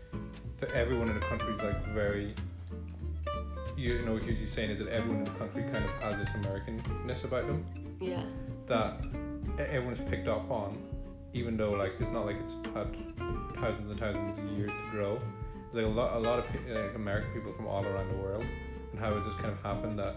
[0.61, 2.35] the, everyone in the country is like very.
[3.77, 6.29] You know what you're saying is that everyone in the country kind of has this
[6.31, 7.65] Americanness about them.
[8.01, 8.23] Yeah.
[8.67, 9.05] that
[9.59, 10.77] everyone's picked up on,
[11.33, 12.95] even though like it's not like it's had
[13.57, 15.21] thousands and thousands of years to grow.
[15.73, 18.45] There's like a lot, a lot of like American people from all around the world,
[18.91, 20.17] and how it just kind of happened that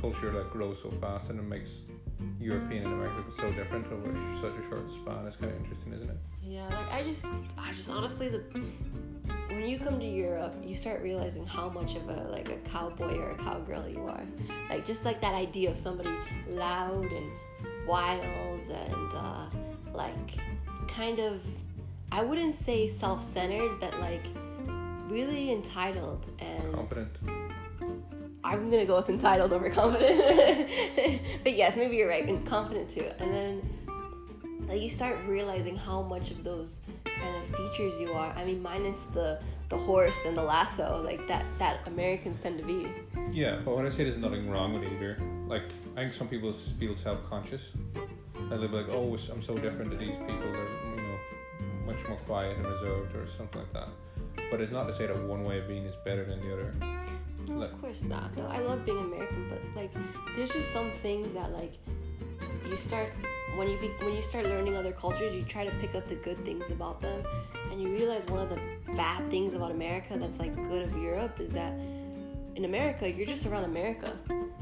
[0.00, 1.70] culture like grows so fast and it makes
[2.40, 5.26] European and American people so different over such a short span.
[5.26, 6.16] It's kind of interesting, isn't it?
[6.42, 7.26] Yeah, like I just,
[7.58, 8.42] I just honestly, the
[9.48, 13.18] when you come to Europe, you start realizing how much of a like a cowboy
[13.18, 14.22] or a cowgirl you are.
[14.68, 16.10] Like just like that idea of somebody
[16.48, 17.30] loud and
[17.86, 19.46] wild and uh,
[19.92, 20.14] like
[20.88, 21.40] kind of,
[22.12, 24.24] I wouldn't say self-centered, but like
[25.08, 27.16] really entitled and Confident.
[28.46, 30.70] I'm gonna go with entitled over confident.
[31.42, 33.10] but yes, maybe you're right, and confident too.
[33.18, 33.76] And then
[34.68, 38.32] like you start realizing how much of those kind of features you are.
[38.36, 42.64] I mean, minus the the horse and the lasso, like that that Americans tend to
[42.64, 42.88] be.
[43.32, 45.64] Yeah, but when I say there's nothing wrong with either, like
[45.96, 47.70] I think some people feel self-conscious.
[48.36, 50.52] And they'll be like, "Oh, I'm so different to these people.
[50.52, 51.18] They're you know
[51.84, 53.88] much more quiet and reserved, or something like that."
[54.52, 56.74] But it's not to say that one way of being is better than the other.
[57.48, 58.36] No, Like- of course not.
[58.36, 59.92] No, I love being American, but like,
[60.34, 61.74] there's just some things that like
[62.68, 63.10] you start
[63.56, 66.16] when you be, when you start learning other cultures, you try to pick up the
[66.16, 67.22] good things about them,
[67.70, 68.60] and you realize one of the
[68.94, 71.72] bad things about America that's like good of Europe is that
[72.56, 74.16] in America you're just around America.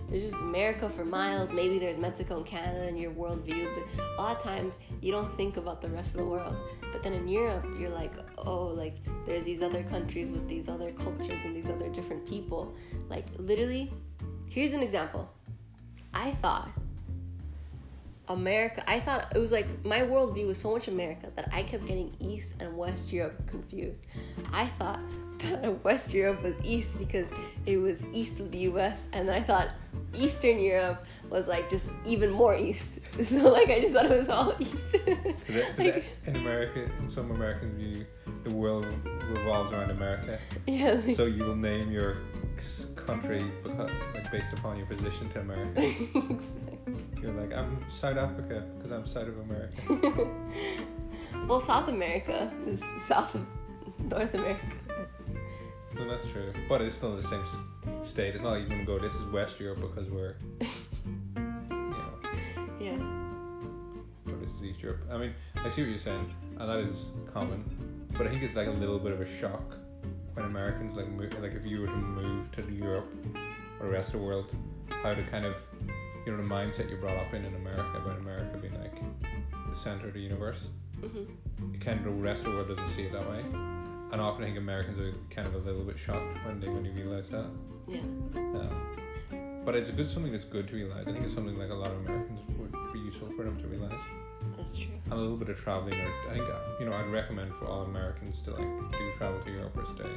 [0.08, 1.50] There's just America for miles.
[1.50, 5.32] Maybe there's Mexico and Canada in your worldview, but a lot of times you don't
[5.34, 6.56] think about the rest of the world.
[6.92, 10.92] But then in Europe, you're like, oh, like there's these other countries with these other
[10.92, 12.74] cultures and these other different people.
[13.08, 13.92] Like literally,
[14.48, 15.30] here's an example.
[16.12, 16.70] I thought
[18.28, 21.86] America, I thought it was like my worldview was so much America that I kept
[21.86, 24.02] getting East and West Europe confused.
[24.52, 25.00] I thought
[25.38, 27.28] that West Europe was East because
[27.66, 29.68] it was east of the US, and I thought
[30.14, 33.00] Eastern Europe was like just even more East.
[33.22, 34.74] So, like, I just thought it was all East.
[35.78, 38.06] Like- in America, in some American view,
[38.42, 38.86] the world
[39.28, 40.38] revolves around America.
[40.66, 41.00] yeah.
[41.04, 42.16] like- So you will name your
[43.06, 45.80] country because, like based upon your position to America.
[47.22, 50.28] You're like, I'm South Africa because I'm South of America.
[51.48, 53.46] well, South America is south of
[53.98, 54.66] North America.
[55.96, 58.34] well, that's true, but it's still the same s- state.
[58.34, 58.98] It's not like can go.
[58.98, 60.66] This is West Europe because we're, you
[61.36, 62.14] know,
[62.80, 62.98] Yeah.
[64.30, 65.00] or this is East Europe.
[65.10, 67.64] I mean, I see what you're saying, and that is common.
[68.16, 69.76] But I think it's like a little bit of a shock
[70.34, 73.06] when Americans like move, like if you were to move to Europe
[73.80, 74.46] or the rest of the world,
[75.02, 75.56] how to kind of,
[76.26, 78.94] you know, the mindset you're brought up in in America about America being like
[79.70, 80.66] the center of the universe.
[81.00, 81.24] hmm
[81.80, 83.40] kind of the rest of the world doesn't see it that way.
[84.12, 86.84] And often I think Americans are kind of a little bit shocked when they when
[86.84, 87.46] you realize that.
[87.88, 87.98] Yeah.
[87.98, 91.06] Um, but it's a good something that's good to realize.
[91.08, 93.66] I think it's something like a lot of Americans would be useful for them to
[93.66, 93.92] realize.
[94.56, 94.92] That's true.
[95.04, 97.66] And a little bit of traveling, or I think uh, you know, I'd recommend for
[97.66, 100.10] all Americans to like do travel to Europe or stay.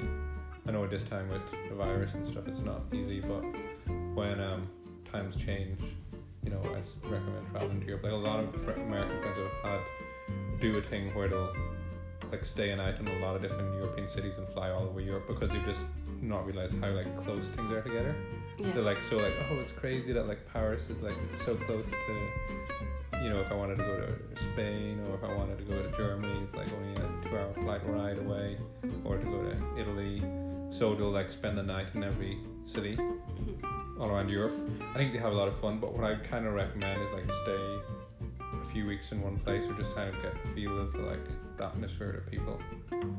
[0.67, 3.43] I know at this time with the virus and stuff, it's not easy, but
[4.13, 4.67] when um,
[5.09, 5.79] times change,
[6.43, 8.03] you know, I recommend traveling to Europe.
[8.03, 11.53] Like a lot of fr- American friends have had do a thing where they'll
[12.31, 14.99] like stay a night in a lot of different European cities and fly all over
[14.99, 15.81] Europe because they've just
[16.21, 18.15] not realized how like close things are together.
[18.57, 18.71] Yeah.
[18.71, 22.21] They're like so like oh it's crazy that like Paris is like so close to
[23.24, 25.82] you know if I wanted to go to Spain or if I wanted to go
[25.82, 28.58] to Germany it's like only a two hour flight ride away
[29.04, 30.22] or to go to Italy.
[30.72, 34.00] So they'll like spend the night in every city Mhm.
[34.00, 34.54] all around Europe.
[34.93, 37.12] I think they have a lot of fun but what I kind of recommend is
[37.13, 37.80] like stay
[38.62, 41.00] a few weeks in one place or just kind of get a feel of the
[41.00, 41.24] like
[41.58, 42.60] the atmosphere of the people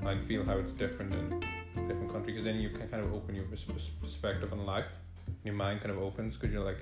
[0.06, 1.40] and feel how it's different in
[1.88, 4.86] different countries because then you can kind of open your pers- pers- perspective on life
[5.44, 6.78] your mind kind of opens because you're like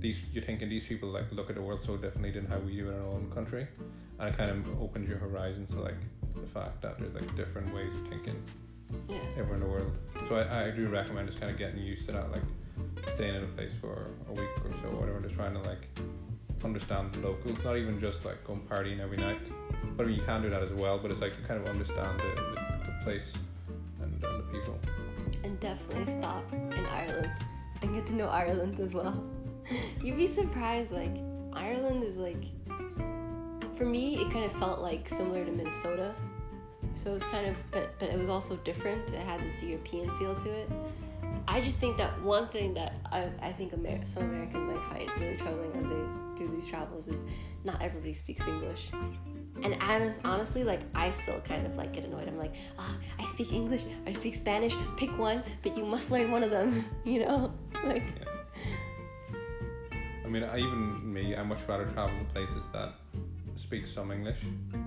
[0.00, 2.76] these you're thinking these people like look at the world so differently than how we
[2.76, 3.66] do in our own country.
[4.18, 5.96] And it kind of opens your horizons to like
[6.34, 8.42] the fact that there's like different ways of thinking
[9.08, 9.18] Yeah.
[9.38, 9.96] everywhere in the world.
[10.28, 12.42] So I, I do recommend just kind of getting used to that like
[13.14, 15.86] staying in a place for a week or so or whatever just trying to like
[16.64, 19.40] understand the locals not even just like going partying every night.
[19.96, 21.66] But I mean, you can do that as well but it's like you kind of
[21.66, 22.54] understand the, the,
[22.86, 23.32] the place
[24.02, 24.78] and, and the people.
[25.44, 27.30] And definitely stop in Ireland
[27.82, 29.24] and get to know Ireland as well.
[30.02, 31.16] You'd be surprised, like,
[31.52, 32.44] Ireland is like,
[33.74, 36.14] for me, it kind of felt like similar to Minnesota.
[36.94, 39.10] So it was kind of, but, but it was also different.
[39.10, 40.70] It had this European feel to it.
[41.48, 45.20] I just think that one thing that I, I think Amer- some Americans might find
[45.20, 47.24] really troubling as they do these travels is
[47.64, 48.90] not everybody speaks English.
[49.62, 52.28] And honest, honestly, like I still kind of like get annoyed.
[52.28, 54.74] I'm like, ah, I speak English, I speak Spanish.
[54.96, 56.84] Pick one, but you must learn one of them.
[57.04, 57.52] You know,
[57.84, 58.04] like
[60.24, 62.94] I mean, I even me, I much rather travel to places that
[63.56, 64.38] speak some English,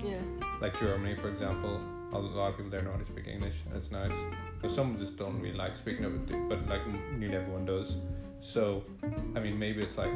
[0.04, 0.20] yeah,
[0.62, 1.82] like Germany, for example.
[2.14, 4.14] A lot of people there know how to speak English, it's nice.
[4.62, 6.82] But some just don't really like speaking of it, but like
[7.18, 7.98] nearly everyone does.
[8.40, 8.84] So,
[9.36, 10.14] I mean, maybe it's like,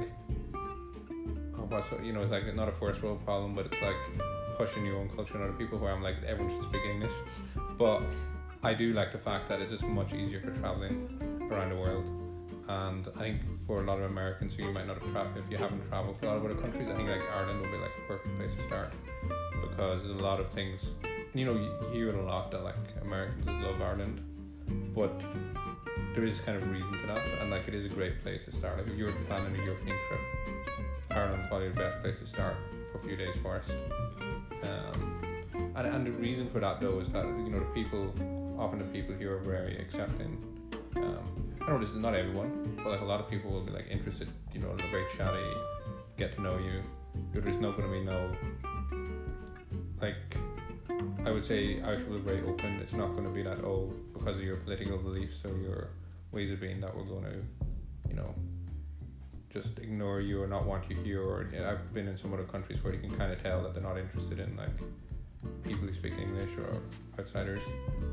[0.56, 3.96] oh, what's you know, it's like not a first world problem, but it's like
[4.58, 5.78] pushing your own culture on other people.
[5.78, 7.12] Where I'm like, everyone should speak English,
[7.78, 8.02] but
[8.64, 12.06] I do like the fact that it's just much easier for traveling around the world.
[12.68, 15.50] And I think for a lot of Americans who you might not have traveled, if
[15.50, 17.78] you haven't traveled to a lot of other countries, I think like Ireland would be
[17.78, 18.92] like a perfect place to start
[19.62, 20.94] because there's a lot of things.
[21.34, 24.22] You know, you hear it a lot that like Americans love Ireland,
[24.94, 25.22] but
[26.14, 28.52] there is kind of reason to that, and like it is a great place to
[28.52, 28.80] start.
[28.80, 30.20] Like if you're planning a European trip,
[31.12, 32.56] Ireland's probably the best place to start
[32.98, 33.70] for a few days first.
[34.64, 35.36] Um,
[35.76, 38.14] and, and the reason for that though is that you know the people,
[38.58, 40.44] often the people here are very accepting.
[40.96, 43.72] Um, I know this is not everyone, but like a lot of people will be
[43.72, 44.30] like interested.
[44.54, 45.44] You know, they're very chatty,
[46.18, 46.82] get to know you.
[47.34, 48.36] There's not going to be no
[50.02, 50.16] like
[51.26, 52.80] I would say Irish people are very open.
[52.82, 55.90] It's not going to be that oh because of your political beliefs or your
[56.32, 58.34] ways of being that we're going to, you know,
[59.52, 61.22] just ignore you or not want you here.
[61.22, 63.84] Or I've been in some other countries where you can kind of tell that they're
[63.84, 64.70] not interested in like
[65.64, 66.82] people who speak English or
[67.20, 67.62] outsiders.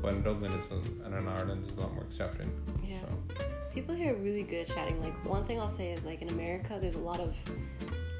[0.01, 2.51] But in Dublin, it's a, and in Ireland, it's a lot more accepting.
[2.83, 2.99] Yeah.
[3.01, 5.01] So People here are really good at chatting.
[5.01, 7.35] Like one thing I'll say is like in America, there's a lot of,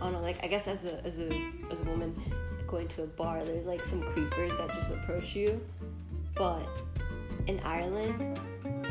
[0.01, 1.29] I don't know, like I guess as a as a
[1.71, 2.13] as a woman
[2.67, 5.61] going to a bar, there's like some creepers that just approach you,
[6.35, 6.67] but
[7.47, 8.39] in Ireland,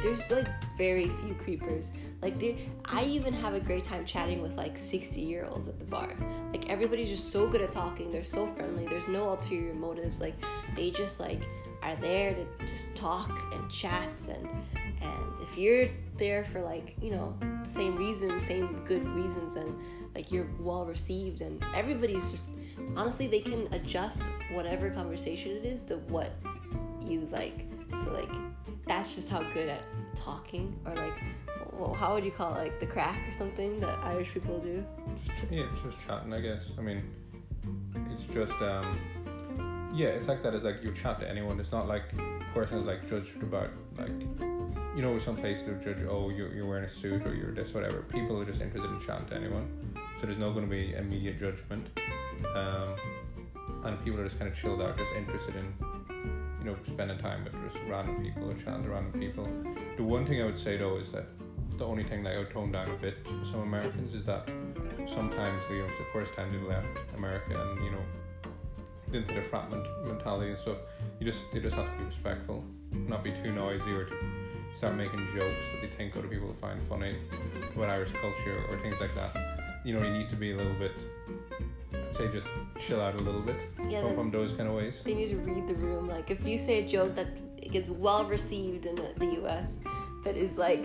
[0.05, 1.91] there's like very few creepers.
[2.21, 5.79] Like there, I even have a great time chatting with like 60 year olds at
[5.79, 6.13] the bar.
[6.53, 8.13] Like everybody's just so good at talking.
[8.13, 8.87] They're so friendly.
[8.87, 10.21] There's no ulterior motives.
[10.21, 10.35] Like
[10.77, 11.43] they just like
[11.83, 14.49] are there to just talk and chat and
[15.01, 19.75] and if you're there for like you know same reasons, same good reasons, and
[20.15, 22.51] like you're well received and everybody's just
[22.95, 26.31] honestly they can adjust whatever conversation it is to what
[27.01, 27.67] you like.
[27.99, 28.31] So like
[28.87, 29.83] that's just how good at
[30.15, 31.15] talking or like
[31.79, 34.85] well, how would you call it like the craic or something that Irish people do?
[35.51, 36.71] yeah, it's just chatting, I guess.
[36.79, 37.03] I mean,
[38.11, 40.55] it's just um, yeah, it's like that.
[40.55, 41.59] It's like you chat to anyone.
[41.59, 42.05] It's not like
[42.55, 44.13] person is like judged about like
[44.95, 47.75] you know some places will judge oh you're, you're wearing a suit or you're this
[47.75, 48.03] whatever.
[48.03, 49.69] People are just interested in chatting to anyone,
[50.21, 51.89] so there's not going to be immediate judgment.
[52.55, 52.95] Um,
[53.85, 55.75] and people are just kind of chilled out, just interested in
[56.65, 59.47] you know spending time with just random people or chatting to random people.
[59.97, 61.27] The one thing I would say though is that
[61.77, 64.49] the only thing that I would tone down a bit for some Americans is that
[65.07, 67.99] sometimes you know it's the first time they left America and you know
[69.13, 70.79] into the frat ment- mentality and stuff.
[71.21, 74.17] You just they just have to be respectful, not be too noisy or to
[74.75, 77.17] start making jokes that they think other people will find funny
[77.75, 79.37] about Irish culture or things like that.
[79.85, 80.93] You know, you need to be a little bit,
[82.15, 82.49] I'd say, just
[82.79, 83.57] chill out a little bit
[83.89, 85.01] Yeah, from, from those kind of ways.
[85.05, 86.09] They need to read the room.
[86.09, 87.27] Like if you say a joke that
[87.73, 89.81] gets well received in the, the U.S.,
[90.23, 90.85] but is like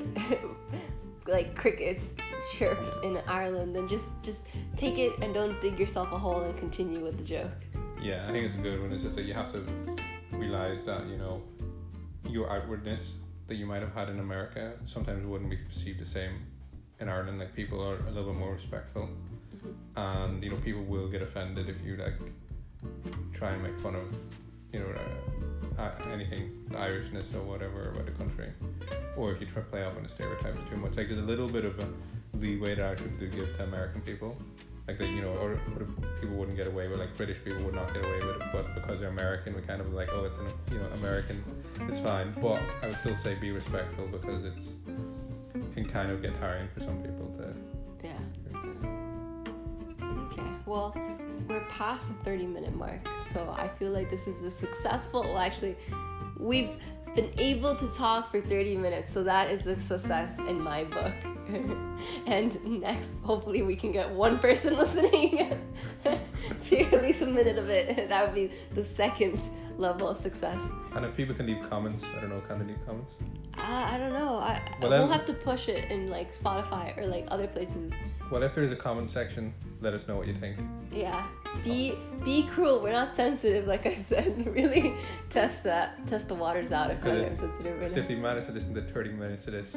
[1.28, 2.13] like crickets
[2.54, 6.58] chirp in Ireland, then just just take it and don't dig yourself a hole and
[6.58, 7.65] continue with the joke.
[8.02, 8.92] Yeah, I think it's a good one.
[8.92, 9.63] It's just that you have to
[10.32, 11.44] realize that you know
[12.28, 13.15] your outwardness
[13.48, 16.46] that you might have had in America sometimes wouldn't be perceived the same
[17.00, 17.40] in Ireland.
[17.40, 19.10] Like people are a little bit more respectful,
[19.96, 22.16] and you know people will get offended if you like
[23.34, 24.04] try and make fun of
[24.72, 24.94] you know
[25.78, 28.50] uh, uh, anything Irishness or whatever about the country,
[29.16, 30.98] or if you try to play up on the stereotypes too much.
[30.98, 31.88] Like there's a little bit of a
[32.38, 34.38] leeway that Irish people do give to American people.
[34.88, 35.86] Like that you know or, or
[36.20, 38.48] people wouldn't get away with like british people would not get away with it.
[38.52, 41.44] But because they're american we kind of like oh it's an you know american
[41.82, 42.34] it's fine.
[42.42, 44.74] But i would still say be respectful because it's
[45.84, 47.54] can kind of get tiring for some people to
[48.04, 48.18] Yeah.
[50.02, 50.44] Okay.
[50.65, 50.96] Well,
[51.48, 55.22] we're past the 30 minute mark, so I feel like this is a successful.
[55.22, 55.76] Well, actually,
[56.38, 56.72] we've
[57.15, 61.13] been able to talk for 30 minutes, so that is a success in my book.
[62.28, 65.58] and next, hopefully, we can get one person listening
[66.63, 68.10] to at least a minute of it.
[68.10, 69.42] That would be the second
[69.80, 70.62] level of success.
[70.96, 73.13] and if people can leave comments i don't know can they leave comments
[73.58, 74.34] Uh, I don't know.
[74.52, 77.88] I, Well, we'll then- have to push it in like Spotify or like other places.
[78.32, 80.58] well if there is a comment section let us know what you think
[80.92, 81.26] Yeah.
[81.63, 82.82] Be be cruel.
[82.82, 84.46] We're not sensitive, like I said.
[84.56, 84.94] really
[85.30, 86.06] test that.
[86.08, 87.04] Test the waters out if.
[87.04, 88.02] I'm sensitive right because now.
[88.02, 89.76] if they manage to listen to 30 minutes of this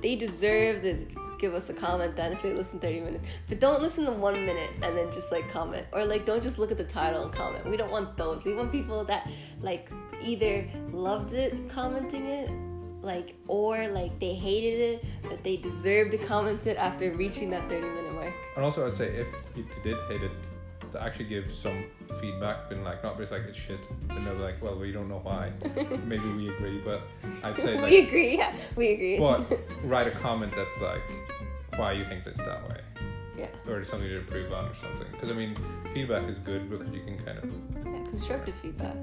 [0.00, 1.06] They deserve to
[1.38, 3.26] give us a comment then if they listen 30 minutes.
[3.48, 5.86] But don't listen to one minute and then just like comment.
[5.92, 7.68] Or like don't just look at the title and comment.
[7.68, 8.44] We don't want those.
[8.44, 9.28] We want people that
[9.60, 9.90] like
[10.22, 12.50] either loved it commenting it
[13.02, 17.68] like or like they hated it but they deserve to comment it after reaching that
[17.68, 18.03] 30 minute
[18.56, 20.30] And also, I'd say if you did hate it,
[20.94, 21.84] to actually give some
[22.20, 23.80] feedback, been like not just like it's shit,
[24.10, 25.50] and they're like, well, we don't know why.
[26.06, 27.02] Maybe we agree, but
[27.42, 31.02] I'd say we like, agree yeah we agree but write a comment that's like
[31.76, 32.80] why you think it's that way,
[33.36, 35.08] yeah or something to improve on or something.
[35.10, 35.56] Because I mean,
[35.92, 38.96] feedback is good because you can kind of Yeah, constructive feedback.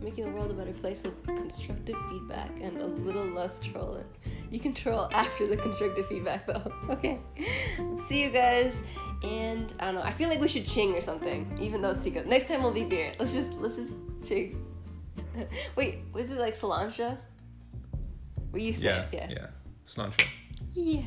[0.00, 4.04] Making the world a better place with constructive feedback and a little less trolling.
[4.50, 6.72] You can troll after the constructive feedback though.
[6.90, 7.18] Okay.
[8.06, 8.82] See you guys.
[9.22, 10.02] And I don't know.
[10.02, 12.26] I feel like we should ching or something, even though it's teacup.
[12.26, 13.14] Next time we'll be beer.
[13.18, 13.92] Let's just let's just
[14.26, 14.64] ching.
[15.76, 17.16] Wait, was it like Sláinte?
[18.52, 19.06] Were you say yeah.
[19.12, 19.26] Yeah.
[19.30, 20.10] yeah.
[20.74, 21.02] Yeah.